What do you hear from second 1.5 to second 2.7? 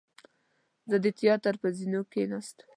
پر زینو کېناستم.